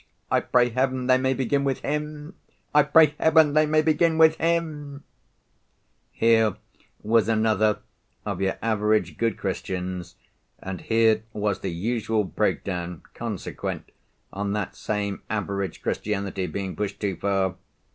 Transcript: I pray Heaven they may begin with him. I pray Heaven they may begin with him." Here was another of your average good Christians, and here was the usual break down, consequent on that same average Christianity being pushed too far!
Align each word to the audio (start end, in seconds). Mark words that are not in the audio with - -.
I 0.31 0.39
pray 0.39 0.69
Heaven 0.69 1.05
they 1.05 1.19
may 1.19 1.35
begin 1.35 1.63
with 1.63 1.81
him. 1.81 2.33
I 2.73 2.81
pray 2.81 3.13
Heaven 3.19 3.53
they 3.53 3.67
may 3.67 3.83
begin 3.83 4.17
with 4.17 4.35
him." 4.37 5.03
Here 6.11 6.55
was 7.03 7.27
another 7.29 7.81
of 8.25 8.41
your 8.41 8.57
average 8.63 9.19
good 9.19 9.37
Christians, 9.37 10.15
and 10.57 10.81
here 10.81 11.21
was 11.33 11.59
the 11.59 11.69
usual 11.69 12.23
break 12.23 12.63
down, 12.63 13.03
consequent 13.13 13.91
on 14.33 14.53
that 14.53 14.75
same 14.75 15.21
average 15.29 15.83
Christianity 15.83 16.47
being 16.47 16.75
pushed 16.75 16.99
too 16.99 17.15
far! 17.15 17.57